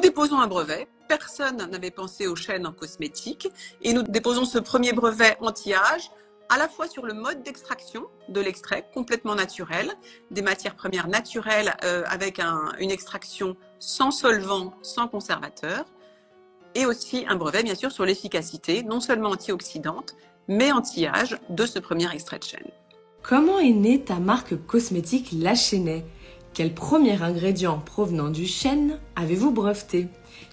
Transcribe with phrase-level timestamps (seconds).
[0.00, 0.88] nous déposons un brevet.
[1.08, 3.48] Personne n'avait pensé au chêne en cosmétique
[3.82, 6.10] et nous déposons ce premier brevet anti-âge
[6.48, 9.92] à la fois sur le mode d'extraction de l'extrait complètement naturel,
[10.30, 15.84] des matières premières naturelles euh, avec un, une extraction sans solvant, sans conservateur,
[16.74, 20.16] et aussi un brevet bien sûr sur l'efficacité, non seulement antioxydante,
[20.48, 22.70] mais anti-âge de ce premier extrait de chêne.
[23.22, 26.06] Comment est née ta marque cosmétique La Chênaie
[26.52, 30.08] Quel premier ingrédient provenant du chêne avez-vous breveté?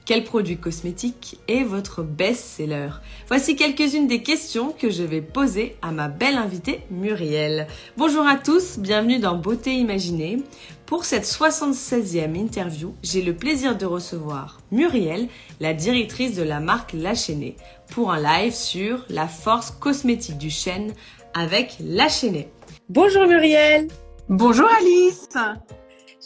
[0.05, 2.89] Quel produit cosmétique est votre best-seller?
[3.27, 7.67] Voici quelques-unes des questions que je vais poser à ma belle invitée Muriel.
[7.97, 10.43] Bonjour à tous, bienvenue dans Beauté Imaginée.
[10.85, 15.27] Pour cette 76e interview, j'ai le plaisir de recevoir Muriel,
[15.59, 17.57] la directrice de la marque La Chaînée,
[17.89, 20.93] pour un live sur la force cosmétique du chêne
[21.33, 22.49] avec La Chaînée.
[22.87, 23.87] Bonjour Muriel
[24.29, 25.29] Bonjour Alice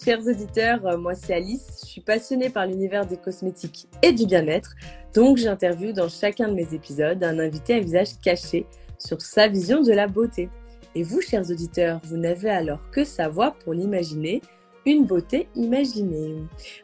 [0.03, 4.25] Chers auditeurs, euh, moi c'est Alice, je suis passionnée par l'univers des cosmétiques et du
[4.25, 4.73] bien-être,
[5.13, 8.65] donc j'interviewe dans chacun de mes épisodes un invité à visage caché
[8.97, 10.49] sur sa vision de la beauté.
[10.95, 14.41] Et vous, chers auditeurs, vous n'avez alors que sa voix pour l'imaginer,
[14.87, 16.35] une beauté imaginée.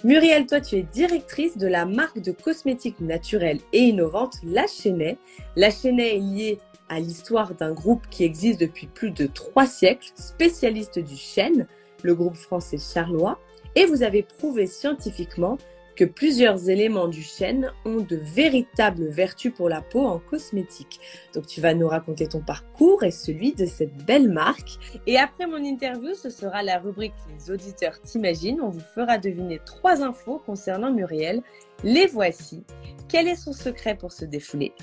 [0.03, 5.17] Muriel, toi tu es directrice de la marque de cosmétiques naturelles et innovantes La Chenet.
[5.55, 10.11] La Chenet est liée à l'histoire d'un groupe qui existe depuis plus de trois siècles,
[10.15, 11.67] spécialiste du chêne,
[12.03, 13.39] le groupe français Charlois,
[13.75, 15.57] et vous avez prouvé scientifiquement
[15.97, 20.99] que plusieurs éléments du chêne ont de véritables vertus pour la peau en cosmétique.
[21.33, 24.77] Donc tu vas nous raconter ton parcours et celui de cette belle marque.
[25.07, 28.61] Et après mon interview, ce sera la rubrique Les auditeurs t'imaginent.
[28.61, 31.41] On vous fera deviner trois infos concernant Muriel.
[31.83, 32.63] Les voici.
[33.09, 34.73] Quel est son secret pour se défouler?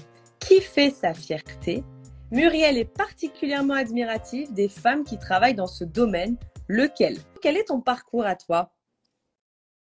[0.41, 1.85] Qui fait sa fierté?
[2.33, 6.37] Muriel est particulièrement admirative des femmes qui travaillent dans ce domaine
[6.69, 7.19] lequel?
[7.41, 8.75] Quel est ton parcours à toi?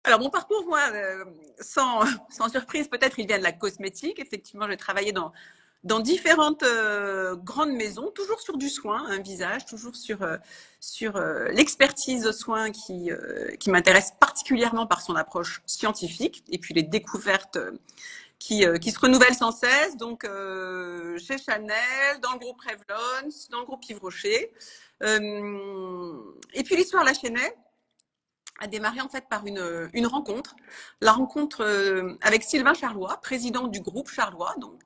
[0.04, 1.24] Alors mon parcours, moi, euh,
[1.60, 2.04] sans,
[2.50, 4.20] surprise, peut-être il vient de la cosmétique.
[4.20, 5.32] Effectivement, j'ai travaillé dans,
[6.00, 10.36] différentes euh, grandes maisons, toujours sur du soin, un visage, toujours sur, euh,
[10.78, 11.18] sur
[11.50, 13.10] l'expertise au soin qui,
[13.58, 17.58] qui m'intéresse particulièrement par son approche scientifique et puis les découvertes
[18.38, 19.96] qui, qui se renouvellent sans cesse.
[19.96, 20.24] Donc
[21.18, 24.52] chez Chanel, dans le groupe Revlon, dans le groupe Yves Rocher.
[25.04, 26.18] Euh,
[26.54, 27.54] et puis l'histoire La Chênaie
[28.60, 30.54] a démarré en fait par une, rencontre,
[31.00, 34.80] la rencontre euh, avec Sylvain Charlois, président du groupe Charlois, donc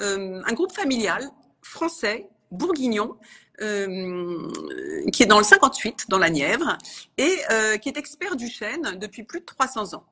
[0.00, 1.30] euh, un groupe familial
[1.62, 3.16] français, bourguignon,
[3.58, 6.76] qui est dans le 58, dans la Nièvre,
[7.16, 7.38] et
[7.80, 10.04] qui est expert du chêne depuis plus de 300 ans.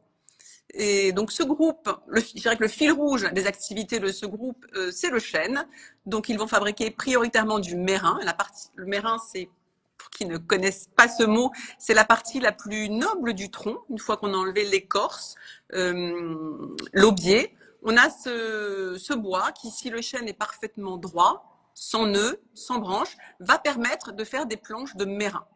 [0.74, 4.64] Et donc ce groupe, je dirais que le fil rouge des activités de ce groupe,
[4.74, 5.66] euh, c'est le chêne.
[6.06, 8.18] Donc ils vont fabriquer prioritairement du mérin.
[8.24, 9.50] La partie, le mérin, c'est
[9.98, 13.78] pour qui ne connaissent pas ce mot, c'est la partie la plus noble du tronc.
[13.90, 15.36] Une fois qu'on a enlevé l'écorce,
[15.74, 21.44] euh, l'aubier, on a ce, ce bois qui, si le chêne est parfaitement droit,
[21.74, 25.46] sans nœud, sans branche, va permettre de faire des planches de mérin.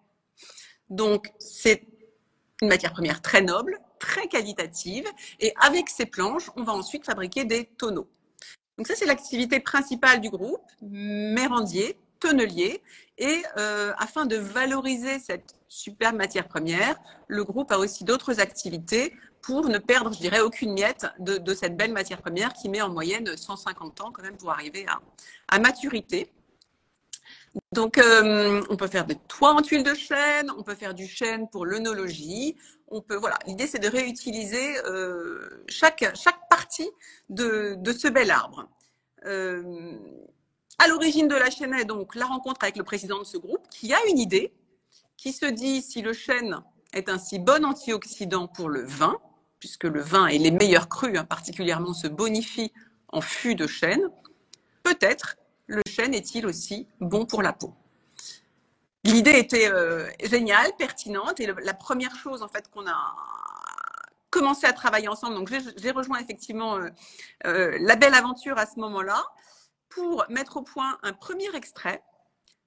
[0.91, 1.87] Donc c'est
[2.63, 5.07] une matière première très noble, très qualitative.
[5.41, 8.09] Et avec ces planches, on va ensuite fabriquer des tonneaux.
[8.77, 12.83] Donc ça, c'est l'activité principale du groupe, mérandier, tonnelier.
[13.19, 16.97] Et euh, afin de valoriser cette superbe matière première,
[17.29, 21.77] le groupe a aussi d'autres activités pour ne perdre, je dirais, aucune miette de, cette
[21.77, 25.01] belle matière première qui met en moyenne 150 ans quand même pour arriver à,
[25.49, 26.33] à maturité.
[27.73, 31.07] Donc, euh, on peut faire des toits en tuiles de chêne, on peut faire du
[31.07, 32.57] chêne pour l'œnologie.
[32.89, 36.89] On peut, voilà, l'idée c'est de réutiliser euh, chaque, chaque partie
[37.29, 38.69] de, de ce bel arbre.
[39.25, 39.99] Euh,
[40.79, 43.93] à l'origine de la chênaie, donc, la rencontre avec le président de ce groupe qui
[43.93, 44.53] a une idée,
[45.17, 46.61] qui se dit si le chêne
[46.93, 49.19] est un si bon antioxydant pour le vin,
[49.59, 52.73] puisque le vin et les meilleurs crus, hein, particulièrement, se bonifient
[53.09, 54.11] en fût de chêne,
[54.83, 55.37] peut-être
[55.67, 57.75] le chêne est-il aussi bon pour la peau
[59.07, 63.15] L'idée était euh, géniale, pertinente, et la première chose en fait qu'on a
[64.31, 66.89] commencé à travailler ensemble, donc j'ai rejoint effectivement euh,
[67.47, 69.25] euh, la belle aventure à ce moment-là
[69.89, 72.03] pour mettre au point un premier extrait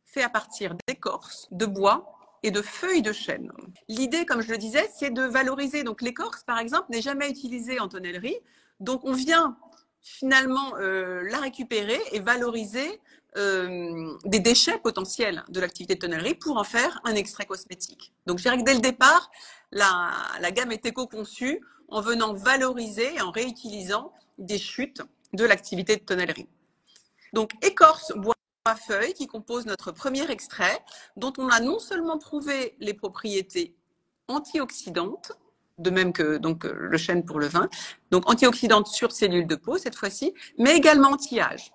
[0.05, 3.51] fait à partir d'écorce, de bois et de feuilles de chêne.
[3.89, 5.83] L'idée, comme je le disais, c'est de valoriser.
[5.83, 8.37] Donc l'écorce, par exemple, n'est jamais utilisée en tonnellerie.
[8.79, 9.57] Donc on vient
[10.01, 13.01] finalement euh, la récupérer et valoriser
[13.37, 18.13] euh, des déchets potentiels de l'activité de tonnellerie pour en faire un extrait cosmétique.
[18.25, 19.29] Donc je dirais que dès le départ,
[19.71, 25.01] la, la gamme est éco-conçue en venant valoriser et en réutilisant des chutes
[25.33, 26.47] de l'activité de tonnellerie.
[27.33, 28.33] Donc écorce, bois,
[28.75, 30.79] feuille qui compose notre premier extrait,
[31.15, 33.75] dont on a non seulement prouvé les propriétés
[34.27, 35.31] antioxydantes,
[35.79, 37.69] de même que donc le chêne pour le vin.
[38.11, 41.71] Donc antioxydante sur cellules de peau cette fois-ci, mais également anti-âge.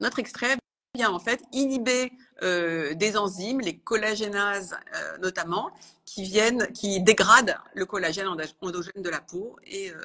[0.00, 0.56] Notre extrait
[0.94, 2.12] vient en fait inhiber
[2.42, 5.70] euh, des enzymes, les collagénases euh, notamment,
[6.04, 10.00] qui viennent, qui dégradent le collagène endogène de la peau et euh,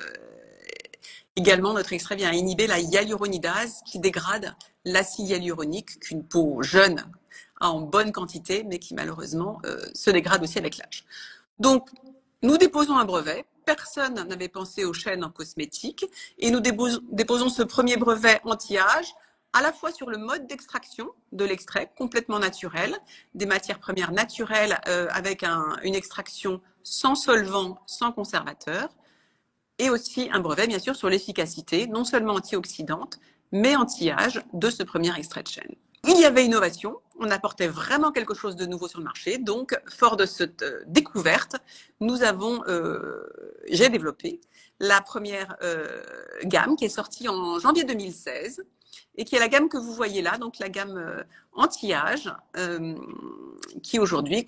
[1.36, 4.54] également notre extrait vient inhiber la hyaluronidase qui dégrade
[4.84, 7.04] l'acide hyaluronique qu'une peau jeune
[7.62, 9.62] a en bonne quantité, mais qui malheureusement
[9.94, 11.06] se dégrade aussi avec l'âge.
[11.58, 11.90] Donc
[12.46, 13.46] nous déposons un brevet.
[13.66, 16.06] Personne n'avait pensé au chêne en cosmétique
[16.38, 19.14] et nous déposons ce premier brevet anti-âge
[19.54, 22.96] à la fois sur le mode d'extraction de l'extrait, complètement naturel,
[23.34, 28.90] des matières premières naturelles euh, avec une extraction sans solvant, sans conservateur,
[29.80, 33.20] et aussi un brevet, bien sûr, sur l'efficacité, non seulement antioxydante,
[33.52, 35.76] mais anti-âge de ce premier extrait de chêne.
[36.08, 39.38] Il y avait innovation, on apportait vraiment quelque chose de nouveau sur le marché.
[39.38, 41.58] Donc, fort de cette euh, découverte,
[42.00, 43.24] nous avons, euh,
[43.70, 44.42] j'ai développé
[44.80, 45.58] la première
[46.44, 48.66] gamme qui est sortie en janvier 2016
[49.18, 51.24] et qui est la gamme que vous voyez là, donc la gamme euh,
[51.54, 52.96] anti-âge, euh,
[53.84, 54.46] qui aujourd'hui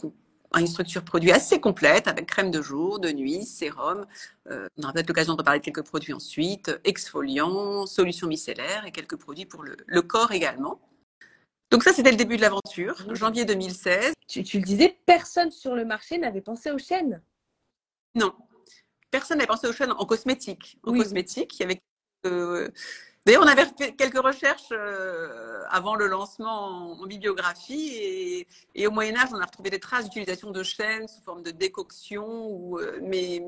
[0.52, 4.06] a une structure produit assez complète avec crème de jour, de nuit, sérum.
[4.50, 8.92] Euh, on aura peut-être l'occasion de parler de quelques produits ensuite, exfoliants, solutions micellaires et
[8.92, 10.80] quelques produits pour le, corps également.
[11.70, 14.14] Donc ça, c'était le début de l'aventure, janvier 2016.
[14.28, 17.22] Tu, le disais, personne sur le marché n'avait pensé aux chaînes.
[18.16, 18.34] Non,
[19.12, 20.80] personne n'avait pensé aux chaînes en cosmétique.
[20.84, 21.82] En cosmétique, il y avait
[23.28, 29.18] D'ailleurs, on avait fait quelques recherches euh, avant le lancement en, bibliographie et, au Moyen
[29.18, 33.02] Âge, on a retrouvé des traces d'utilisation de chêne sous forme de décoction, ou, euh,
[33.04, 33.42] mais,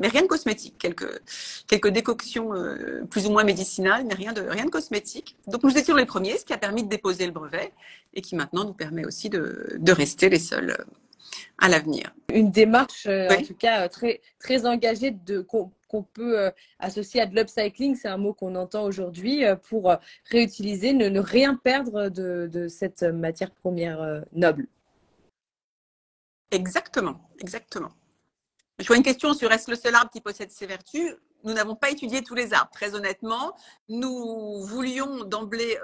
[0.00, 0.76] rien de cosmétique.
[0.78, 1.20] Quelques,
[1.66, 5.36] quelques décoctions euh, plus ou moins médicinales, mais rien de, rien de cosmétique.
[5.46, 7.70] Donc nous étions les premiers, ce qui a permis de déposer le brevet
[8.14, 10.86] et qui maintenant nous permet aussi de, de rester les seuls
[11.58, 12.14] à l'avenir.
[12.32, 15.42] Une démarche, en tout cas, très, très engagée de
[15.92, 19.90] qu'on peut euh, associer à de l'upcycling, c'est un mot qu'on entend aujourd'hui, euh, pour
[19.90, 19.96] euh,
[20.30, 24.66] réutiliser, ne, rien perdre de, cette matière première noble.
[26.50, 27.90] Exactement, exactement.
[28.78, 31.76] Je vois une question sur est-ce le seul arbre qui possède ces vertus Nous n'avons
[31.76, 33.54] pas étudié tous les arbres, très honnêtement.
[33.88, 35.76] Nous voulions d'emblée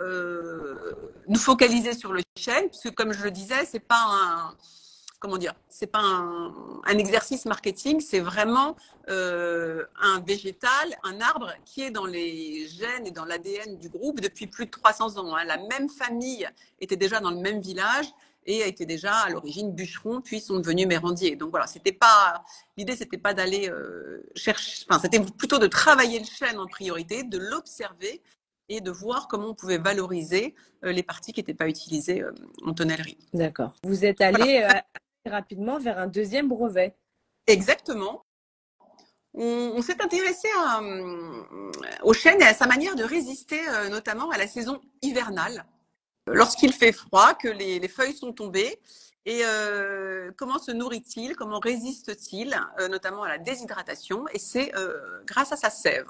[1.29, 4.57] nous focaliser sur le chêne, puisque comme je le disais, c'est pas un,
[5.19, 8.77] comment dire, c'est pas un, exercice marketing, c'est vraiment
[9.09, 14.21] euh, un végétal, un arbre qui est dans les gènes et dans l'ADN du groupe
[14.21, 15.37] depuis plus de 300 ans.
[15.37, 15.45] Hein.
[15.45, 16.49] La même famille
[16.81, 18.07] était déjà dans le même village
[18.47, 21.37] et a été déjà à l'origine bûcheron, puis sont devenus mérandiers.
[21.37, 22.43] Donc voilà, c'était pas
[22.77, 27.25] l'idée, c'était pas d'aller euh, chercher, enfin c'était plutôt de travailler le chêne en priorité,
[27.25, 28.23] de l'observer
[28.71, 30.55] et de voir comment on pouvait valoriser
[30.85, 32.25] euh, les parties qui n'étaient pas utilisées
[32.65, 33.19] en tonnellerie.
[33.35, 33.75] D'accord.
[33.83, 34.67] Vous êtes allé
[35.29, 36.97] rapidement vers un deuxième brevet.
[37.47, 38.25] Exactement.
[39.35, 40.49] On, s'est intéressé
[40.81, 41.43] euh,
[42.03, 45.65] au chêne et à sa manière de résister euh, notamment à la saison hivernale.
[46.27, 48.81] Lorsqu'il fait froid, que les, feuilles sont tombées,
[49.25, 52.59] et euh, comment se nourrit-il, comment résiste-t-il,
[52.91, 54.73] notamment à la déshydratation, et c'est
[55.25, 56.09] grâce à sa sève.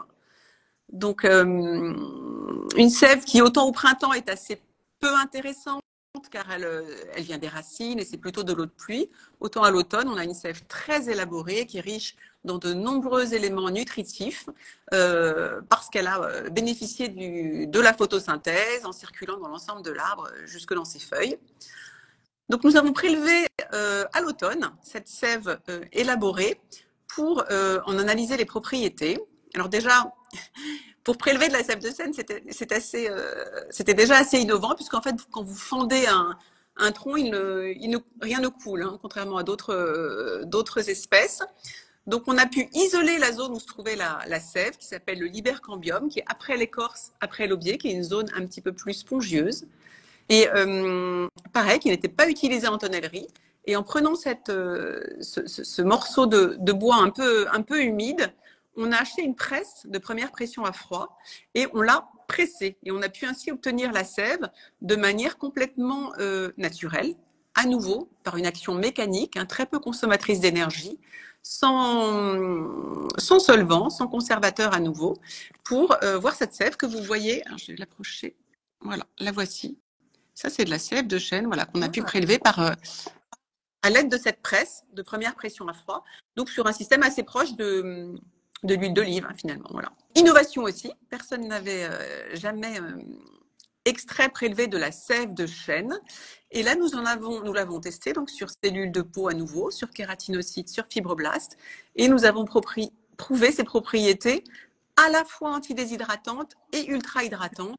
[0.88, 4.61] Donc, une sève qui, autant au printemps, est assez
[4.99, 5.82] peu intéressante
[6.31, 6.82] car elle, euh,
[7.15, 9.09] elle vient des racines et c'est plutôt de l'eau de pluie.
[9.41, 13.35] Autant à l'automne, on a une sève très élaborée qui est riche dans de nombreux
[13.35, 14.49] éléments nutritifs
[14.93, 20.28] euh, parce qu'elle a euh, bénéficié de la photosynthèse en circulant dans l'ensemble de l'arbre
[20.45, 21.38] jusque dans ses feuilles.
[22.49, 25.61] Donc nous avons prélevé à l'automne cette sève
[25.93, 26.59] élaborée
[27.07, 29.19] pour en analyser les propriétés.
[29.54, 30.11] Alors déjà,
[31.09, 35.43] pour prélever de la sève de Seine, euh, c'était déjà assez innovant puisqu'en fait, quand
[35.43, 41.41] vous fendez un, tronc, rien ne coule, hein, contrairement à d'autres, euh, d'autres espèces.
[42.07, 45.29] Donc, on a pu isoler la zone où se trouvait la, sève, qui s'appelle le
[45.29, 48.93] libercambium, qui est après l'écorce, après l'aubier, qui est une zone un petit peu plus
[48.93, 49.65] spongieuse.
[50.29, 53.29] Et euh, pareil, qui n'était pas utilisée en tonnellerie.
[53.65, 54.29] Et en prenant ce,
[55.23, 57.09] ce, ce, morceau de, bois un
[57.62, 58.31] peu humide,
[58.78, 61.18] on a acheté une presse de première pression à froid
[61.54, 62.78] et on l'a pressée.
[62.85, 64.49] Et on a pu ainsi obtenir la sève
[64.80, 67.14] de manière complètement euh, naturelle,
[67.54, 70.99] à nouveau par une action mécanique, hein, très peu consommatrice d'énergie,
[71.42, 75.16] sans, sans solvant, sans conservateur à nouveau,
[75.64, 77.42] pour euh, voir cette sève que vous voyez.
[77.56, 78.37] je vais l'approcher.
[78.80, 79.78] Voilà, la voici.
[80.35, 82.04] Ça, c'est de la sève de chêne voilà, qu'on a pu ah.
[82.04, 82.73] prélever par, euh,
[83.82, 86.04] à l'aide de cette presse de première pression à froid,
[86.37, 88.14] donc sur un système assez proche de,
[88.62, 89.69] de l'huile d'olive, hein, finalement.
[89.71, 89.93] Voilà.
[90.15, 90.93] Innovation aussi.
[91.11, 92.97] Personne n'avait euh, jamais euh,
[93.85, 95.99] extrait prélevé de la sève de chêne.
[96.50, 99.71] Et là, nous en avons, nous l'avons testé donc sur cellules de peau à nouveau,
[99.71, 101.57] sur kératinocytes, sur fibroblastes,
[101.97, 104.45] et nous avons prouvé ses propriétés
[104.97, 107.77] à la fois antidéshydratantes et ultra-hydratantes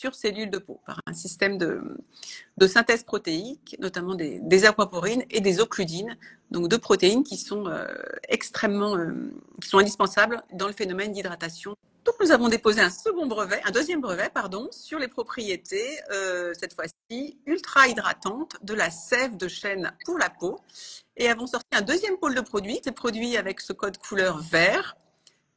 [0.00, 5.42] sur cellules de peau par un système de, synthèse protéique, notamment des, des, aquaporines et
[5.42, 6.16] des occludines,
[6.50, 7.86] donc deux protéines qui sont euh,
[8.28, 9.12] extrêmement, euh,
[9.60, 11.74] qui sont indispensables dans le phénomène d'hydratation.
[12.06, 16.54] Donc nous avons déposé un second brevet, un deuxième brevet, pardon, sur les propriétés, euh,
[16.58, 20.58] cette fois-ci ultra hydratantes de la sève de chêne pour la peau,
[21.18, 24.96] et avons sorti un deuxième pôle de produits, ces produits avec ce code couleur vert,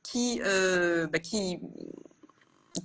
[0.04, 1.60] qui, bah, qui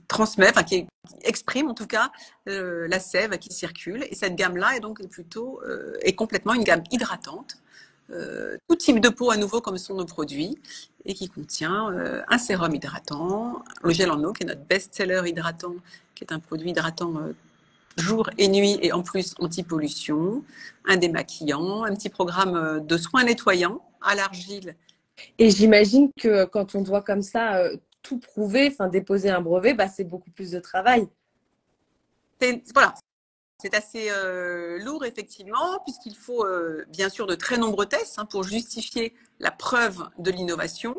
[0.07, 0.87] transmet, enfin qui
[1.23, 2.11] exprime en tout cas
[2.49, 4.04] euh, la sève qui circule.
[4.11, 7.57] Et cette gamme-là est donc plutôt euh, est complètement une gamme hydratante,
[8.11, 10.59] euh, tout type de peau à nouveau comme sont nos produits,
[11.04, 11.90] et qui contient
[12.28, 15.76] un sérum hydratant, le gel en eau qui est notre best-seller hydratant,
[16.14, 17.14] qui est un produit hydratant
[17.97, 20.45] jour et nuit et en plus anti-pollution,
[20.87, 24.76] un démaquillant, un petit programme de soins nettoyants à l'argile.
[25.38, 27.62] Et j'imagine que quand on doit comme ça
[28.08, 31.06] tout prouver, enfin déposer un brevet, bah, c'est beaucoup plus de travail.
[32.72, 32.94] Voilà,
[33.60, 38.24] c'est assez euh, lourd effectivement, puisqu'il faut euh, bien sûr de très nombreux tests hein,
[38.24, 40.96] pour justifier la preuve de l'innovation.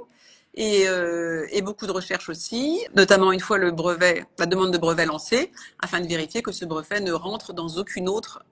[0.58, 5.06] Euh, et, beaucoup de recherches aussi, notamment une fois le brevet, la demande de brevet
[5.06, 8.44] lancée, afin de vérifier que ce brevet ne rentre dans aucune autre,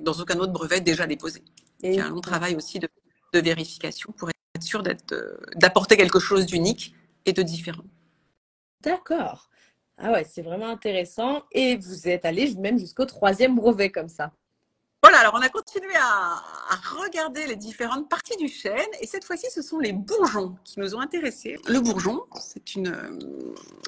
[0.00, 1.42] dans aucun autre brevet déjà déposé.
[1.82, 2.88] Et il y a un long travail aussi de,
[3.32, 4.82] de vérification pour être sûr
[5.56, 6.94] d'apporter quelque chose d'unique
[7.26, 7.84] et de différents.
[8.80, 9.48] D'accord.
[9.98, 11.42] Ah ouais, c'est vraiment intéressant.
[11.52, 14.32] Et vous êtes allé même jusqu'au troisième brevet comme ça.
[15.02, 16.40] Voilà, alors on a continué à,
[16.98, 20.94] regarder les différentes parties du chêne et cette fois-ci ce sont les bourgeons qui nous
[20.94, 21.58] ont intéressés.
[21.68, 23.20] Le bourgeon, c'est une,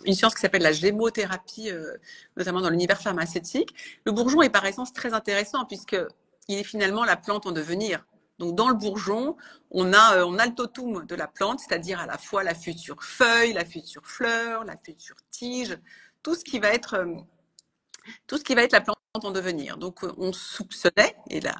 [0.05, 1.97] une science qui s'appelle la gémothérapie, euh,
[2.37, 3.75] notamment dans l'univers pharmaceutique.
[4.05, 5.97] Le bourgeon est par essence très intéressant puisque
[6.49, 8.05] il est finalement la plante en devenir.
[8.39, 9.37] Donc dans le bourgeon,
[9.71, 12.55] on a, euh, on a le totum de la plante, c'est-à-dire à la fois la
[12.55, 15.79] future feuille, la future fleur, la future tige,
[16.23, 17.15] tout ce qui va être, euh,
[18.27, 19.79] tout ce qui va être la plante en devenir.
[19.79, 21.57] Donc euh, on soupçonnait, et la,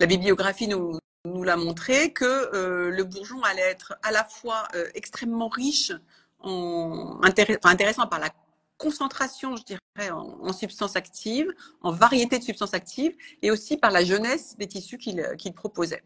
[0.00, 5.48] la bibliographie nous, nous l'a montré, que le bourgeon allait être à la fois extrêmement
[5.48, 5.92] riche,
[6.40, 8.30] en, intéressant par la
[8.78, 14.04] concentration, je dirais, en, substances actives, en variété de substances actives, et aussi par la
[14.04, 16.02] jeunesse des tissus qu'il proposait.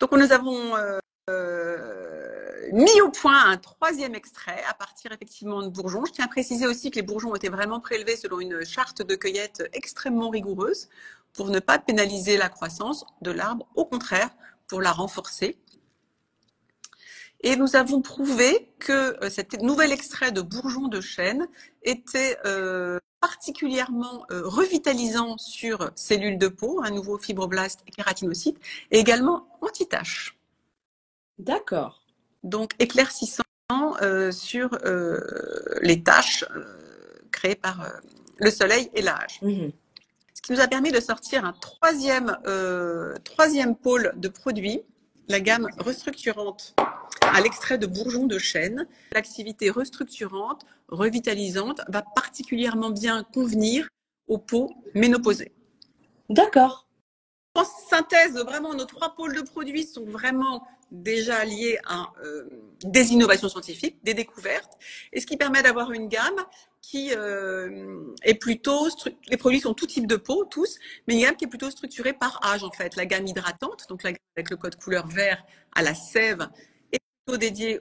[0.00, 0.98] Donc nous avons euh,
[1.30, 6.04] euh, mis au point un troisième extrait à partir effectivement de bourgeons.
[6.04, 9.14] Je tiens à préciser aussi que les bourgeons étaient vraiment prélevés selon une charte de
[9.14, 10.88] cueillette extrêmement rigoureuse
[11.32, 14.30] pour ne pas pénaliser la croissance de l'arbre, au contraire,
[14.66, 15.58] pour la renforcer.
[17.44, 21.46] Et nous avons prouvé que euh, cet nouvel extrait de bourgeon de chêne
[21.82, 28.58] était euh, particulièrement euh, revitalisant sur cellules de peau, un nouveau fibroblaste et kératinocytes,
[28.90, 30.38] et également anti-taches.
[31.38, 32.02] D'accord.
[32.44, 33.42] Donc éclaircissant
[34.30, 34.78] sur
[35.80, 36.44] les taches
[37.32, 37.88] créées par
[38.36, 39.40] le soleil et l'âge.
[39.42, 39.72] Mhm.
[40.34, 42.36] Ce qui nous a permis de sortir un troisième,
[43.24, 44.82] troisième pôle de produits,
[45.28, 46.74] la gamme restructurante
[47.34, 48.86] à l'extrait de bourgeons de chêne.
[49.12, 53.88] L'activité restructurante, revitalisante va particulièrement bien convenir
[54.28, 55.52] aux peaux ménopausées.
[56.30, 56.86] D'accord.
[57.56, 62.48] En synthèse, vraiment, nos trois pôles de produits sont vraiment déjà liés à euh,
[62.84, 64.78] des innovations scientifiques, des découvertes,
[65.12, 66.40] et ce qui permet d'avoir une gamme
[66.80, 68.88] qui euh, est plutôt,
[69.28, 72.12] les produits sont tout type de peau, tous, mais une gamme qui est plutôt structurée
[72.12, 72.94] par âge en fait.
[72.94, 76.48] La gamme hydratante, donc la gamme avec le code couleur vert à la sève
[77.32, 77.80] dédié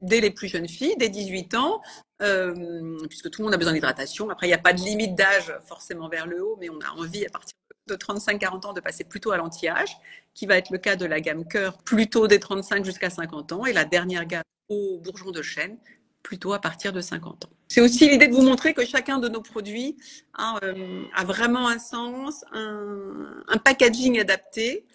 [0.00, 1.80] dès les plus jeunes filles, dès 18 ans,
[2.22, 4.30] euh, puisque tout le monde a besoin d'hydratation.
[4.30, 6.90] Après, il n'y a pas de limite d'âge forcément vers le haut, mais on a
[6.98, 7.54] envie à partir
[7.86, 9.96] de 35-40 ans de passer plutôt à l'anti-âge,
[10.34, 13.66] qui va être le cas de la gamme cœur, plutôt des 35 jusqu'à 50 ans,
[13.66, 15.78] et la dernière gamme au bourgeon de chêne,
[16.22, 17.50] plutôt à partir de 50 ans.
[17.68, 19.96] C'est aussi l'idée de vous montrer que chacun de nos produits
[20.32, 24.86] a, euh, vraiment un sens, un packaging adapté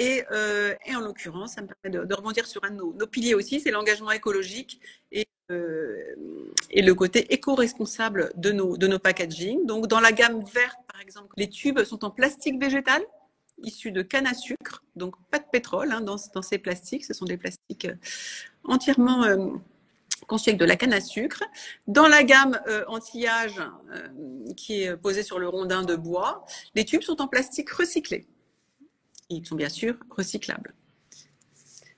[0.00, 3.60] euh, et, en l'occurrence, ça me permet de, rebondir sur un de nos, piliers aussi,
[3.60, 4.80] c'est l'engagement écologique
[5.12, 6.14] et, euh,
[6.70, 9.66] et, le côté éco-responsable de nos, de nos packaging.
[9.66, 13.02] Donc, dans la gamme verte, par exemple, les tubes sont en plastique végétal
[13.62, 17.04] issus de canne à sucre, donc pas de pétrole hein, dans, dans, ces plastiques.
[17.04, 17.94] Ce sont des plastiques euh,
[18.64, 19.46] entièrement euh,
[20.26, 21.44] conçus avec de la canne à sucre.
[21.86, 22.58] Dans la gamme
[22.88, 23.62] anti-âge
[24.56, 28.26] qui est posée sur le rondin de bois, les tubes sont en plastique recyclé
[29.36, 30.74] ils sont bien sûr recyclables.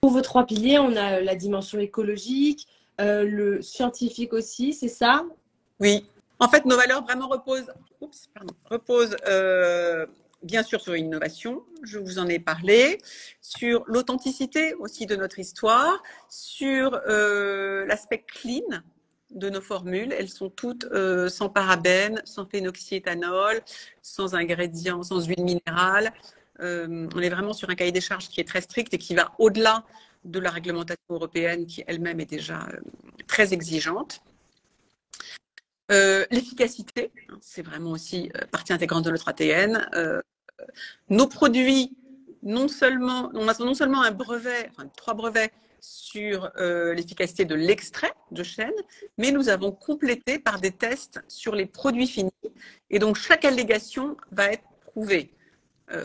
[0.00, 2.66] Pour vos trois piliers, on a la dimension écologique,
[3.00, 5.24] euh, le scientifique aussi, c'est ça?
[5.80, 6.06] Oui,
[6.38, 10.06] En fait, nos valeurs vraiment reposent, oups, pardon, reposent euh,
[10.42, 12.98] bien sûr sur l'innovation, je vous en ai parlé,
[13.40, 18.82] sur l'authenticité aussi de notre histoire, sur euh, l'aspect clean
[19.30, 20.12] de nos formules.
[20.12, 23.62] Elles sont toutes euh, sans parabènes, sans phénoxyéthanol,
[24.02, 26.12] sans ingrédients, sans huile minérale.
[26.60, 29.14] Euh, on est vraiment sur un cahier des charges qui est très strict et qui
[29.14, 29.84] va au-delà
[30.24, 32.80] de la réglementation européenne qui elle-même est déjà euh,
[33.26, 34.22] très exigeante.
[35.92, 39.88] Euh, l'efficacité, hein, c'est vraiment aussi partie intégrante de notre ATN.
[41.10, 41.96] Nos produits,
[42.42, 48.12] non seulement, on a non seulement un brevet, enfin trois brevets sur l'efficacité de l'extrait
[48.32, 48.72] de chêne,
[49.18, 52.32] mais nous avons complété par des tests sur les produits finis.
[52.90, 55.35] Et donc chaque allégation va être prouvée.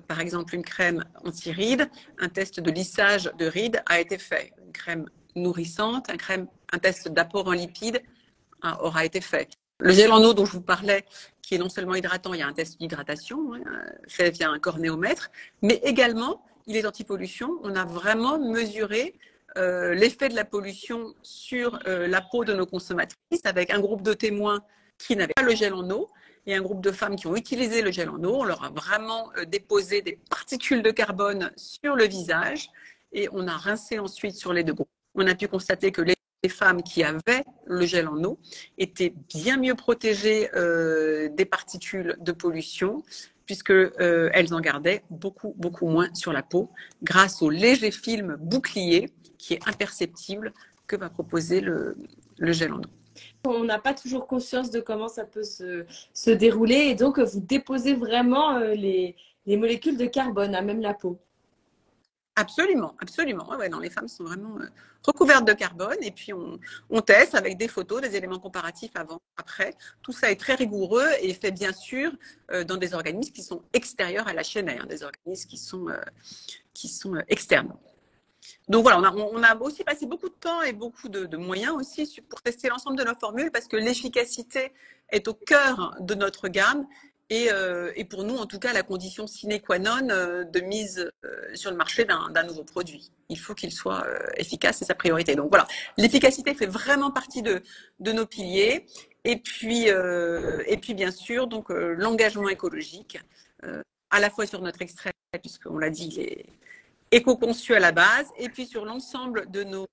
[0.07, 4.53] Par exemple, une crème anti-rides, un test de lissage de rides a été fait.
[4.65, 8.01] Une crème nourrissante, un test d'apport en lipides
[8.61, 9.49] hein, aura été fait.
[9.79, 11.05] Le gel en eau dont je vous parlais,
[11.41, 13.61] qui est non seulement hydratant, il y a un test d'hydratation hein,
[14.07, 17.59] fait via un cornéomètre, mais également, il est anti-pollution.
[17.63, 19.15] On a vraiment mesuré
[19.57, 24.03] euh, l'effet de la pollution sur euh, la peau de nos consommatrices avec un groupe
[24.03, 24.61] de témoins
[24.97, 26.09] qui n'avaient pas le gel en eau
[26.45, 28.37] et un groupe de femmes qui ont utilisé le gel en eau.
[28.39, 32.69] On leur a vraiment euh, déposé des particules de carbone sur le visage
[33.13, 34.89] et on a rincé ensuite sur les deux groupes.
[35.15, 36.15] On a pu constater que les
[36.49, 38.39] femmes qui avaient le gel en eau
[38.77, 43.03] étaient bien mieux protégées euh, des particules de pollution
[43.45, 46.71] puisque euh, en gardaient beaucoup beaucoup moins sur la peau
[47.03, 50.53] grâce au léger film bouclier qui est imperceptible
[50.87, 51.95] que va proposer le,
[52.39, 53.00] gel en eau.
[53.45, 57.39] On n'a pas toujours conscience de comment ça peut se, se dérouler et donc vous
[57.39, 61.19] déposez vraiment euh, les, les molécules de carbone à même la peau.
[62.35, 63.45] Absolument, absolument.
[63.69, 64.65] Non, les femmes sont vraiment euh,
[65.03, 69.73] recouvertes de carbone et puis on, teste avec des photos, des éléments comparatifs avant, après.
[70.01, 72.11] Tout ça est très rigoureux et fait bien sûr
[72.51, 75.87] euh, dans des organismes qui sont extérieurs à la chaîne, hein, des organismes qui sont,
[76.73, 77.73] qui sont externes.
[78.67, 82.41] Donc voilà, on a, aussi passé beaucoup de temps et beaucoup de, moyens aussi pour
[82.41, 84.71] tester l'ensemble de nos formules parce que l'efficacité
[85.09, 86.87] est au cœur de notre gamme
[87.31, 91.09] euh, et, pour nous, en tout cas, la condition sine qua non euh, de mise
[91.23, 93.11] euh, sur le marché d'un nouveau produit.
[93.29, 95.35] Il faut qu'il soit efficace, c'est sa priorité.
[95.35, 95.65] Donc voilà,
[95.97, 97.61] l'efficacité fait vraiment partie de,
[97.99, 98.85] de nos piliers.
[99.23, 103.19] Et puis, et puis bien sûr, donc l'engagement écologique,
[104.09, 106.45] à la fois sur notre extrait, puisqu'on l'a dit, il est
[107.11, 109.87] éco-conçu à la base, et puis sur l'ensemble de nos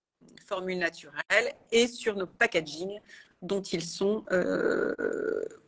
[0.47, 2.99] formules naturelles et sur nos packaging
[3.43, 4.95] dont ils sont euh,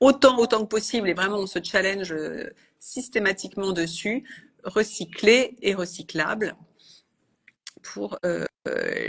[0.00, 4.24] autant autant que possible et vraiment on se challenge euh, systématiquement dessus,
[4.64, 6.56] recyclés et recyclables
[7.82, 8.44] pour euh,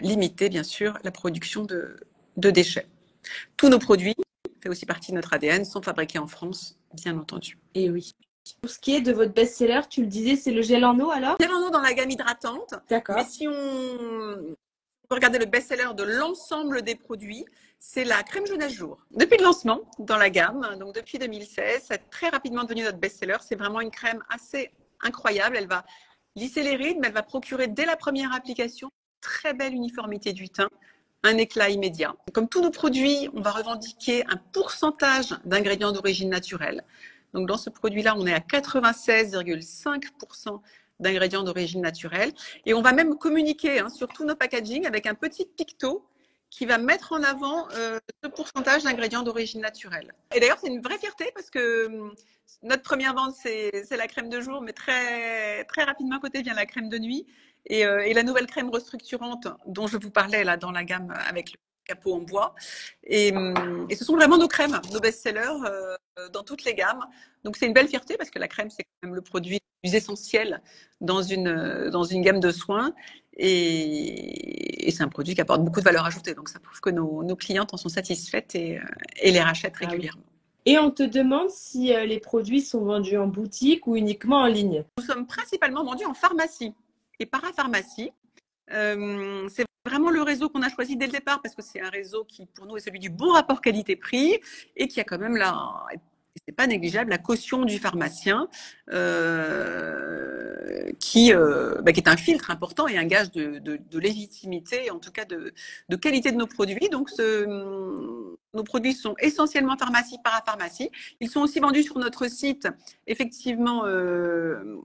[0.01, 1.97] limiter bien sûr la production de,
[2.37, 2.87] de déchets.
[3.57, 4.15] Tous nos produits,
[4.61, 7.57] fait aussi partie de notre ADN, sont fabriqués en France, bien entendu.
[7.73, 8.11] Et oui.
[8.61, 11.11] Pour ce qui est de votre best-seller, tu le disais, c'est le gel en eau
[11.11, 11.37] alors?
[11.39, 12.73] Gel en eau dans la gamme hydratante.
[12.89, 13.15] D'accord.
[13.15, 14.55] Mais si on
[15.15, 17.45] regarder le best-seller de l'ensemble des produits,
[17.79, 18.97] c'est la crème jaune à jour.
[19.11, 23.37] Depuis le lancement dans la gamme, donc depuis 2016, c'est très rapidement devenu notre best-seller.
[23.41, 25.57] C'est vraiment une crème assez incroyable.
[25.57, 25.83] Elle va
[26.35, 30.49] lisser les rides, mais elle va procurer dès la première application très belle uniformité du
[30.49, 30.69] teint,
[31.23, 32.15] un éclat immédiat.
[32.33, 36.83] Comme tous nos produits, on va revendiquer un pourcentage d'ingrédients d'origine naturelle.
[37.33, 40.59] Donc dans ce produit-là, on est à 96,5%
[41.01, 42.31] d'ingrédients d'origine naturelle.
[42.65, 46.07] Et on va même communiquer hein, sur tous nos packaging avec un petit picto
[46.49, 50.13] qui va mettre en avant euh, ce pourcentage d'ingrédients d'origine naturelle.
[50.35, 52.13] Et d'ailleurs, c'est une vraie fierté parce que hum,
[52.61, 56.65] notre première vente, c'est la crème de jour, mais très, rapidement à côté vient la
[56.65, 57.25] crème de nuit.
[57.67, 61.13] Et, euh, et, la nouvelle crème restructurante dont je vous parlais là dans la gamme
[61.27, 62.53] avec le capot en bois.
[63.03, 65.95] Et, hum, ce sont vraiment nos crèmes, nos best-sellers euh,
[66.29, 67.05] dans toutes les gammes.
[67.43, 69.89] Donc c'est une belle fierté parce que la crème, c'est quand même le produit le
[69.89, 70.61] plus essentiel
[70.99, 72.93] dans une, dans une gamme de soins.
[73.37, 76.33] Et, et c'est un produit qui apporte beaucoup de valeur ajoutée.
[76.33, 78.83] Donc ça prouve que nos, nos clientes en sont satisfaites et, euh,
[79.21, 80.23] et les rachètent ah régulièrement.
[80.65, 84.47] Et on te demande si euh, les produits sont vendus en boutique ou uniquement en
[84.47, 84.83] ligne?
[84.97, 86.73] Nous sommes principalement vendus en pharmacie
[87.19, 88.11] et parapharmacie.
[88.71, 91.89] Euh, c'est vraiment le réseau qu'on a choisi dès le départ parce que c'est un
[91.89, 94.39] réseau qui, pour nous, est celui du bon rapport qualité-prix
[94.75, 95.85] et qui a quand même là,
[96.45, 98.47] c'est pas négligeable, la caution du pharmacien
[98.91, 104.91] euh, qui, euh, bah, qui est un filtre important et un gage de, de, légitimité,
[104.91, 105.53] en tout cas de,
[105.89, 106.89] de, qualité de nos produits.
[106.89, 110.89] Donc, nos produits sont essentiellement pharmacie, parapharmacie.
[111.19, 112.67] Ils sont aussi vendus sur notre site,
[113.07, 114.77] effectivement, euh,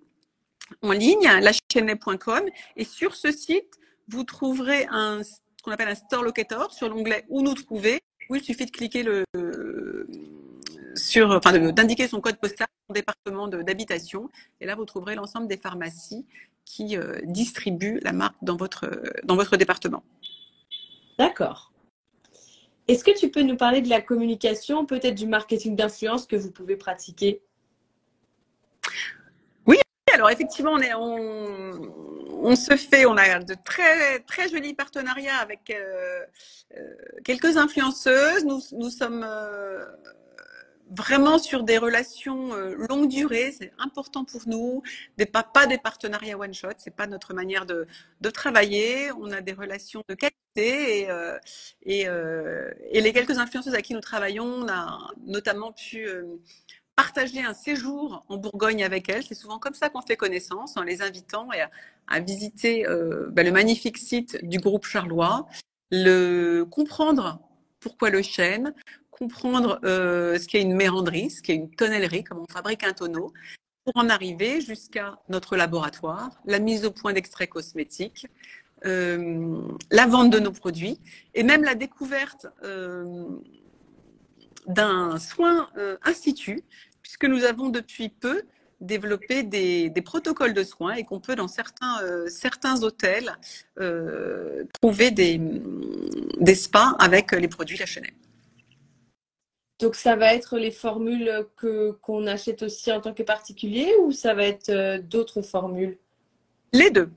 [0.83, 2.45] en ligne, lachaîne.com.
[2.77, 3.79] Et sur ce site,
[4.09, 8.35] vous trouverez un, ce qu'on appelle un store locator sur l'onglet où nous trouver, où
[8.35, 9.25] il suffit de cliquer le,
[10.97, 14.31] sur, enfin, d'indiquer son code postal, son département d'habitation.
[14.61, 16.27] Et là, vous trouverez l'ensemble des pharmacies
[16.65, 18.91] qui euh, distribuent la marque dans votre,
[19.25, 20.03] dans votre département.
[21.19, 21.73] D'accord.
[22.89, 26.51] Est-ce que tu peux nous parler de la communication, peut-être du marketing d'influence que vous
[26.51, 27.43] pouvez pratiquer?
[29.67, 29.77] Oui,
[30.13, 35.71] alors effectivement, on, est, on, se fait, on a de très, très jolis partenariats avec
[35.71, 36.21] euh,
[36.77, 38.45] euh, quelques influenceuses.
[38.45, 39.25] Nous, nous sommes
[40.91, 44.83] vraiment sur des relations euh, longue durée, c'est important pour nous,
[45.17, 47.87] des, pas, des partenariats one shot, c'est pas notre manière de,
[48.33, 49.11] travailler.
[49.13, 51.39] On a des relations de qualité et, euh,
[51.89, 56.09] euh, et, les quelques influenceuses avec qui nous travaillons, on a notamment pu
[56.97, 59.23] partager un séjour en Bourgogne avec elles.
[59.23, 61.71] C'est souvent comme ça qu'on fait connaissance, en les invitant à,
[62.09, 62.85] à visiter
[63.31, 65.47] bah, le magnifique site du groupe Charlois,
[65.91, 67.41] le comprendre
[67.81, 68.75] pourquoi le chêne,
[69.19, 73.33] comprendre euh, ce qu'est une méranderie, ce qu'est une tonnellerie, comment on fabrique un tonneau,
[73.85, 78.27] pour en arriver jusqu'à notre laboratoire, la mise au point d'extraits cosmétiques,
[78.85, 79.59] euh,
[79.91, 80.99] la vente de nos produits
[81.35, 83.25] et même la découverte euh,
[84.67, 85.69] d'un soin
[86.03, 86.63] institut,
[87.01, 88.43] puisque nous avons depuis peu
[88.81, 93.39] développé des, protocoles de soins et qu'on peut dans certains, certains hôtels
[94.83, 98.13] trouver des, spas avec les produits Chanel.
[99.79, 104.11] Donc, ça va être les formules que qu'on achète aussi en tant que particulier ou
[104.11, 105.99] ça va être euh, d'autres formules?
[106.73, 107.11] Les deux.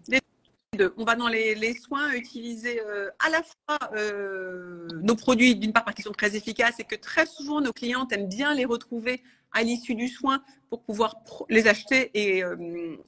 [0.98, 5.74] On va dans les, les soins utiliser euh, à la fois euh, nos produits, d'une
[5.74, 8.66] part parce qu'ils sont très efficaces et que très souvent nos clientes aiment bien les
[8.66, 11.16] retrouver à l'issue du soin pour pouvoir
[11.50, 12.44] les acheter et,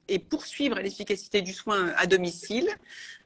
[0.08, 2.68] et poursuivre l'efficacité du soin à domicile.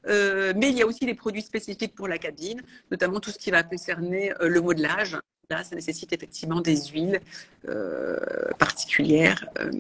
[0.05, 2.61] Mais il y a aussi des produits spécifiques pour la cabine,
[2.91, 5.17] notamment tout ce qui va concerner le modelage,
[5.49, 7.21] Là, ça nécessite effectivement des huiles
[7.67, 8.17] euh,
[8.58, 9.71] particulières euh,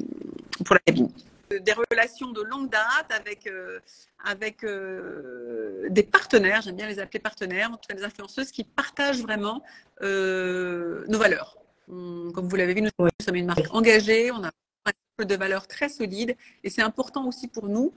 [0.63, 1.09] pour la cabine.
[1.49, 3.79] Des relations de longue date avec, euh,
[4.23, 4.65] avec
[5.89, 9.61] des partenaires, j'aime bien les appeler partenaires, en tout cas des influenceuses qui partagent vraiment
[10.01, 11.57] nos valeurs.
[11.87, 12.89] Comme vous l'avez vu, nous,
[13.21, 17.27] sommes une marque engagée, on a un cycle de valeurs très solide et c'est important
[17.27, 17.93] aussi pour nous,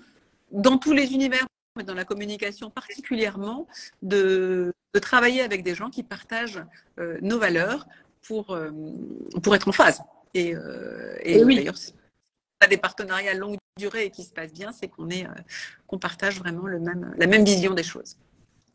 [0.52, 1.46] dans tous les univers
[1.82, 3.66] dans la communication particulièrement,
[4.02, 6.62] de, de, travailler avec des gens qui partagent
[6.98, 7.86] euh, nos valeurs
[8.22, 8.70] pour, euh,
[9.42, 10.02] pour être en phase.
[10.34, 11.56] Et, euh, et, et oui.
[11.56, 11.76] d'ailleurs,
[12.60, 15.26] on a des partenariats longue durée et qui se passent bien, c'est qu'on est,
[15.86, 18.16] qu'on partage vraiment le même, la même vision des choses.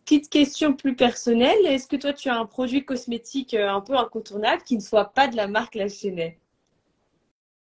[0.06, 4.64] Petite question plus personnelle, est-ce que toi tu as un produit cosmétique un peu incontournable
[4.64, 6.40] qui ne soit pas de la marque La Chenet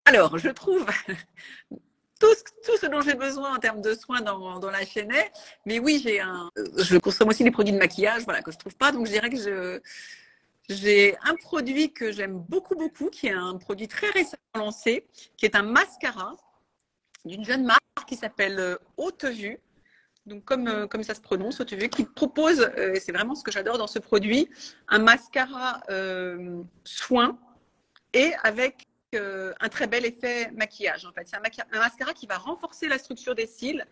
[0.09, 0.87] alors, je trouve
[2.19, 5.31] tout ce, tout ce dont j'ai besoin en termes de soins dans, dans la chaînette.
[5.65, 8.75] Mais oui, j'ai un, je consomme aussi des produits de maquillage, voilà, que je trouve
[8.75, 8.91] pas.
[8.91, 9.79] Donc, je dirais que je,
[10.69, 15.45] j'ai un produit que j'aime beaucoup, beaucoup, qui est un produit très récemment lancé, qui
[15.45, 16.35] est un mascara
[17.25, 19.59] d'une jeune marque qui s'appelle Haute Vue.
[20.25, 23.43] Donc, comme, comme ça se prononce, Haute Vue, qui propose, euh, et c'est vraiment ce
[23.43, 24.49] que j'adore dans ce produit,
[24.87, 27.39] un mascara euh, soin
[28.13, 31.05] et avec euh, un très bel effet maquillage.
[31.05, 31.41] En fait, c'est un,
[31.71, 33.85] un, mascara qui va renforcer la structure des cils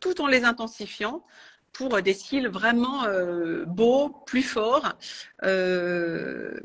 [0.00, 1.24] tout en les intensifiant
[1.72, 4.94] pour des cils vraiment euh, beaux, plus forts,
[5.44, 6.58] euh,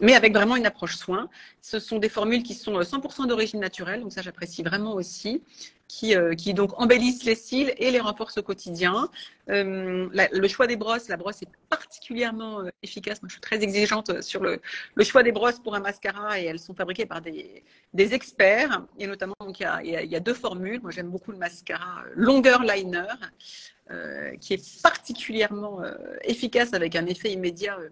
[0.00, 1.28] mais avec vraiment une approche soin.
[1.62, 5.42] Ce sont des formules qui sont 100% d'origine naturelle, donc ça j'apprécie vraiment aussi,
[5.88, 9.08] qui, euh, qui donc embellissent les cils et les renforcent au quotidien.
[9.50, 13.22] Euh, le choix des brosses, la brosse est particulièrement euh, efficace.
[13.22, 14.60] Moi, je suis très exigeante sur le,
[14.94, 17.62] le, choix des brosses pour un mascara et elles sont fabriquées par des,
[17.94, 18.82] des experts.
[18.98, 20.80] Et notamment, il, y a, y a deux formules.
[20.80, 23.14] Moi, j'aime beaucoup le mascara longueur liner.
[23.92, 25.94] Euh, qui est particulièrement euh,
[26.24, 27.88] efficace avec un effet immédiat euh,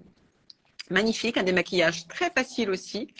[0.90, 3.14] magnifique, un démaquillage très facile aussi.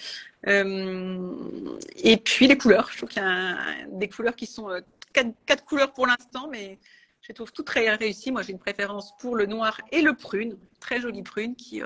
[0.45, 3.57] et puis les couleurs, je trouve qu'il y a
[3.93, 4.69] des couleurs qui sont
[5.13, 6.81] quatre, couleurs pour l'instant, mais
[7.21, 8.33] je les trouve toutes très réussies.
[8.33, 11.81] Moi, j'ai une préférence pour le noir et le prune, très jolie prune qui,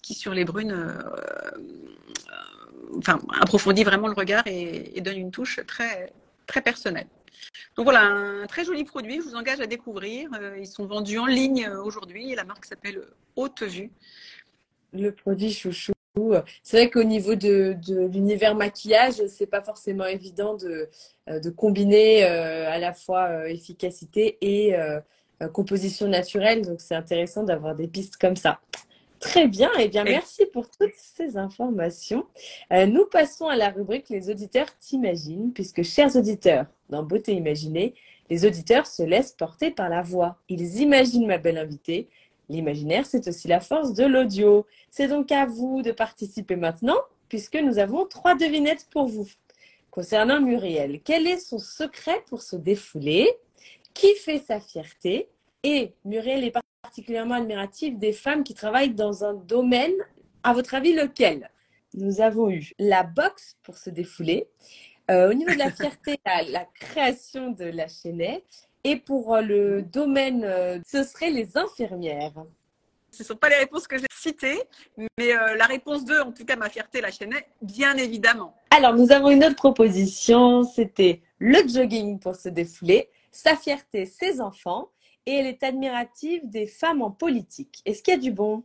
[0.00, 1.04] qui sur les brunes,
[2.96, 6.10] enfin, approfondit vraiment le regard et, et, donne une touche très,
[6.46, 7.08] très personnelle.
[7.76, 10.30] Donc voilà, un très joli produit, je vous engage à découvrir.
[10.58, 12.34] Ils sont vendus en ligne aujourd'hui.
[12.34, 13.02] La marque s'appelle
[13.36, 13.90] Haute Vue.
[14.92, 15.92] Le produit chouchou.
[16.62, 17.76] C'est vrai qu'au niveau de,
[18.12, 20.88] l'univers maquillage, c'est pas forcément évident de,
[21.28, 25.00] de combiner euh, à la fois euh, efficacité et euh,
[25.52, 26.62] composition naturelle.
[26.62, 28.60] Donc c'est intéressant d'avoir des pistes comme ça.
[29.20, 32.26] Très bien, et eh bien merci pour toutes ces informations.
[32.72, 37.94] Euh, nous passons à la rubrique Les auditeurs t'imaginent, puisque chers auditeurs, dans Beauté Imaginée,
[38.30, 40.36] les auditeurs se laissent porter par la voix.
[40.48, 42.08] Ils imaginent ma belle invitée.
[42.48, 44.66] L'imaginaire, c'est aussi la force de l'audio.
[44.90, 46.98] C'est donc à vous de participer maintenant.
[47.28, 49.28] puisque nous avons trois devinettes pour vous.
[49.90, 53.28] Concernant Muriel, quel est son secret pour se défouler?
[53.92, 55.28] Qui fait sa fierté?
[55.62, 56.50] Et Muriel est
[56.98, 59.94] particulièrement admirative des femmes qui travaillent dans un domaine,
[60.42, 61.48] à votre avis, lequel?
[61.94, 64.48] Nous avons eu la boxe pour se défouler.
[65.08, 68.68] Euh, au niveau de la fierté, la, la création de la chaînette.
[68.82, 72.32] Et pour euh, le domaine, euh, ce serait les infirmières.
[73.12, 74.60] Ce ne sont pas les réponses que j'ai citées,
[74.96, 77.32] mais euh, la réponse 2, en tout cas ma fierté, la chaîne,
[77.62, 78.56] bien évidemment.
[78.76, 84.40] Alors, nous avons une autre proposition, c'était le jogging pour se défouler, sa fierté, ses
[84.40, 84.90] enfants,
[85.28, 87.82] et elle est admirative des femmes en politique.
[87.84, 88.64] Est-ce qu'il y a du bon?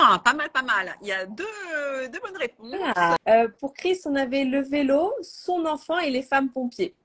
[0.00, 0.96] Ah, pas mal, pas mal.
[1.02, 2.74] Il y a deux, deux bonnes réponses.
[2.96, 6.96] Ah, euh, pour Chris, on avait le vélo, son enfant et les femmes pompiers.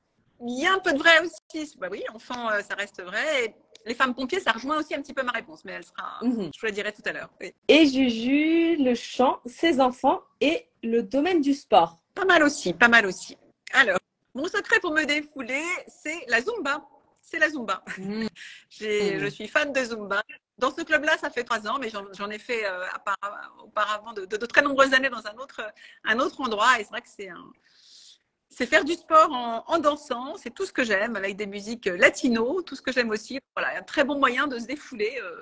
[0.45, 1.75] Il y a un peu de vrai aussi.
[1.77, 3.45] Bah oui, enfant, euh, ça reste vrai.
[3.45, 6.17] Et les femmes pompiers, ça rejoint aussi un petit peu ma réponse, mais elle sera,
[6.23, 6.49] Mhm.
[6.53, 7.29] je vous la dirai tout à l'heure.
[7.39, 7.53] Oui.
[7.67, 11.99] Et Juju, le chant, ses enfants et le domaine du sport.
[12.15, 13.37] Pas mal aussi, pas mal aussi.
[13.73, 13.99] Alors,
[14.33, 16.83] mon secret pour me défouler, c'est la Zumba.
[17.29, 17.83] C'est la Zumba.
[18.69, 19.19] J'ai- Mhm.
[19.19, 20.23] Je suis fan de Zumba.
[20.57, 22.85] Dans ce club-là, ça fait trois ans, mais j'en ai fait euh,
[23.63, 25.61] auparavant de, de- de très nombreuses années dans un autre,
[26.05, 26.79] un autre endroit.
[26.79, 27.51] Et c'est vrai que c'est un,
[28.49, 30.35] c'est faire du sport en, en dansant.
[30.37, 33.39] C'est tout ce que j'aime, avec des musiques latino, tout ce que j'aime aussi.
[33.55, 35.35] Voilà, un très bon moyen de se défouler euh,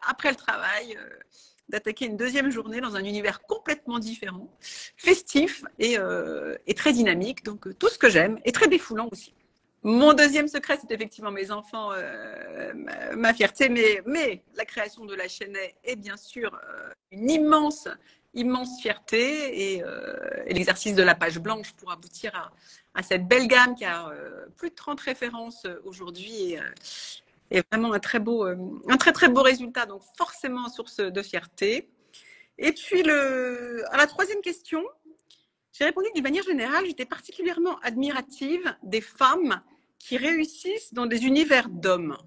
[0.00, 1.08] après le travail, euh,
[1.68, 4.48] d'attaquer une deuxième journée dans un univers complètement différent,
[4.96, 7.44] festif et, euh, et très dynamique.
[7.44, 9.34] Donc euh, tout ce que j'aime et très défoulant aussi.
[9.82, 12.72] Mon deuxième secret, c'est effectivement mes enfants, euh,
[13.16, 17.88] ma, fierté, mais, la création de la chaîne est bien sûr euh, une immense,
[18.34, 22.52] immense fierté et, euh, et l'exercice de la page blanche pour aboutir
[22.94, 24.12] à, cette belle gamme qui a
[24.56, 26.60] plus de 30 références aujourd'hui et,
[27.50, 29.86] et vraiment un très beau, un très beau résultat.
[29.86, 31.88] Donc forcément source de fierté.
[32.58, 34.84] Et puis à la troisième question,
[35.80, 39.62] j'ai répondu d'une manière générale, j'étais particulièrement admirative des femmes
[39.98, 42.18] qui réussissent dans des univers d'hommes.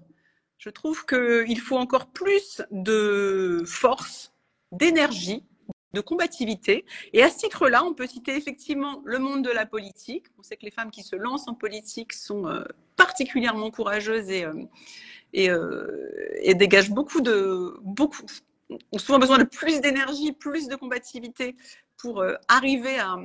[0.58, 4.32] Je trouve qu'il faut encore plus de force,
[4.72, 5.44] d'énergie,
[5.92, 6.84] de combativité.
[7.12, 10.26] Et à ce titre-là, on peut citer effectivement le monde de la politique.
[10.36, 12.64] On sait que les femmes qui se lancent en politique sont euh,
[12.96, 14.64] particulièrement courageuses et, euh,
[15.36, 18.26] euh, et dégagent beaucoup de beaucoup
[18.92, 21.56] ont souvent besoin de plus d'énergie, plus de combativité
[21.96, 23.16] pour euh, arriver à,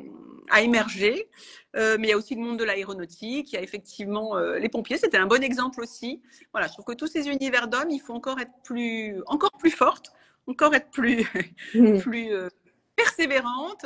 [0.49, 1.27] à émerger.
[1.75, 4.57] Euh, mais il y a aussi le monde de l'aéronautique, il y a effectivement euh,
[4.57, 6.21] les pompiers, c'était un bon exemple aussi.
[6.51, 9.71] Voilà, je trouve que tous ces univers d'hommes, il faut encore être plus, encore plus
[9.71, 10.11] forte,
[10.47, 11.27] encore être plus,
[12.01, 12.49] plus euh,
[12.95, 13.85] persévérante,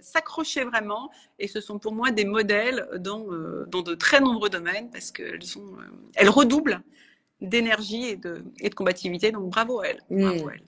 [0.00, 1.10] s'accrocher vraiment.
[1.40, 3.26] Et ce sont pour moi des modèles dans,
[3.66, 5.74] dans de très nombreux domaines parce qu'elles sont,
[6.14, 6.82] elles redoublent
[7.40, 9.32] d'énergie et de, et de combativité.
[9.32, 10.02] Donc bravo à elles.
[10.08, 10.62] Bravo à elles.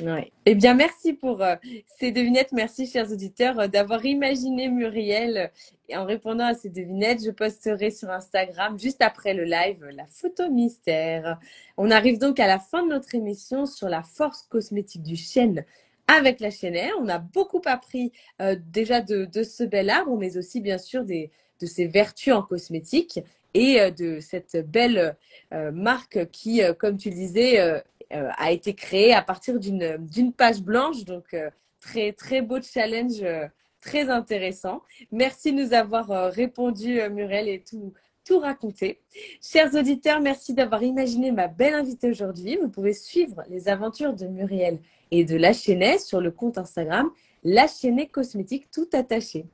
[0.00, 0.32] Ouais.
[0.46, 1.56] Eh bien, merci pour euh,
[1.98, 2.52] ces devinettes.
[2.52, 5.50] Merci, chers auditeurs, euh, d'avoir imaginé Muriel.
[5.90, 10.06] Et en répondant à ces devinettes, je posterai sur Instagram, juste après le live, la
[10.06, 11.38] photo mystère.
[11.76, 15.62] On arrive donc à la fin de notre émission sur la force cosmétique du chêne
[16.06, 16.92] avec la chaînette.
[16.98, 21.30] On a beaucoup appris euh, déjà de, ce bel arbre, mais aussi, bien sûr, des,
[21.60, 23.20] de ses vertus en cosmétique
[23.52, 25.14] et de cette belle
[25.50, 31.04] marque qui, comme tu le disais, euh, a été créée à partir d'une page blanche.
[31.04, 33.46] Donc, euh, très, très beau challenge, euh,
[33.80, 34.82] très intéressant.
[35.10, 37.92] Merci de nous avoir répondu, Muriel, et tout,
[38.24, 39.00] tout raconté.
[39.40, 42.56] Chers auditeurs, merci d'avoir imaginé ma belle invitée aujourd'hui.
[42.56, 44.78] Vous pouvez suivre les aventures de Muriel
[45.10, 47.10] et de La sur le compte Instagram
[47.42, 49.46] La Chaînée Cosmétique tout attaché.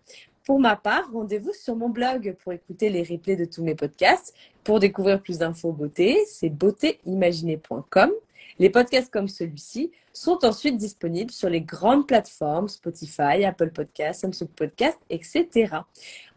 [0.45, 4.35] Pour ma part, rendez-vous sur mon blog pour écouter les replays de tous mes podcasts.
[4.65, 8.13] Pour découvrir plus d'infos beauté, c'est beautéimaginée.com.
[8.59, 14.49] Les podcasts comme celui-ci sont ensuite disponibles sur les grandes plateformes Spotify, Apple Podcasts, Samsung
[14.49, 15.77] Podcasts, etc.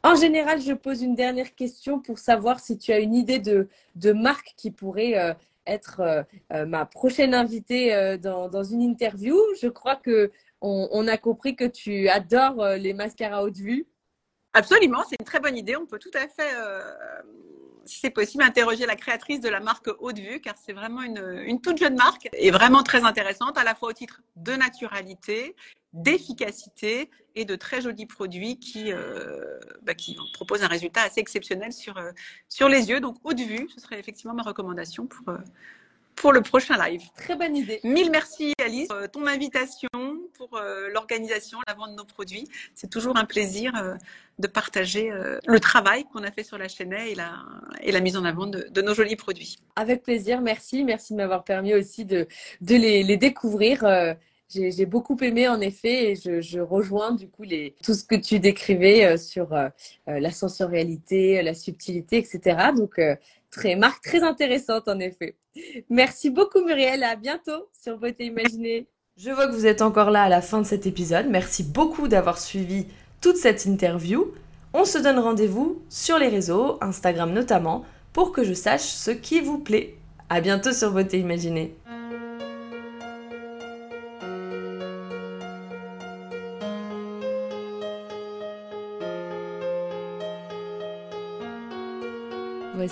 [0.04, 3.68] En général, je pose une dernière question pour savoir si tu as une idée de,
[3.96, 5.34] de marque qui pourrait euh,
[5.66, 9.36] être euh, euh, ma prochaine invitée dans, dans, une interview.
[9.60, 10.32] Je crois que
[10.64, 13.88] on, a compris que tu adores les mascaras haute vue.
[14.54, 15.76] Absolument, c'est une très bonne idée.
[15.76, 16.52] On peut tout à fait
[17.86, 21.62] si c'est possible, interroger la créatrice de la marque Haute Vue, car c'est vraiment une,
[21.62, 25.56] toute jeune marque et vraiment très intéressante, à la fois au titre de naturalité,
[25.94, 29.94] d'efficacité et de très jolis produits qui, euh, bah,
[30.34, 32.12] proposent un résultat assez exceptionnel sur, euh,
[32.50, 33.00] sur les yeux.
[33.00, 35.34] Donc, Haute Vue, ce serait effectivement ma recommandation pour,
[36.16, 37.02] pour le prochain live.
[37.16, 37.80] Très bonne idée.
[37.84, 39.90] Mille merci Alice pour ton invitation,
[40.34, 42.48] pour euh, l'organisation, la vente de nos produits.
[42.76, 43.96] C'est toujours un plaisir euh,
[44.40, 47.44] de partager euh, le travail qu'on a fait sur la chaîne et la,
[47.82, 49.58] et la mise en avant de, de, nos jolis produits.
[49.76, 50.84] Avec plaisir, merci.
[50.84, 52.28] Merci de m'avoir permis aussi de,
[52.62, 53.84] de les, les découvrir.
[54.54, 58.16] J'ai beaucoup aimé en effet et je, je, rejoins du coup les, tout ce que
[58.16, 59.70] tu décrivais euh, sur euh,
[60.10, 62.72] euh, la sensorialité, la subtilité, etc.
[62.76, 63.00] Donc
[63.52, 65.36] très marque très intéressante en effet.
[65.90, 68.88] Merci beaucoup Muriel, à bientôt sur Beauté Imaginée.
[69.18, 71.28] Je vois que vous êtes encore là à la fin de cet épisode.
[71.30, 72.88] Merci beaucoup d'avoir suivi
[73.20, 74.34] toute cette interview.
[74.74, 79.42] On se donne rendez-vous sur les réseaux, Instagram notamment, pour que je sache ce qui
[79.42, 79.96] vous plaît.
[80.30, 81.76] À bientôt sur Beauté Imaginée.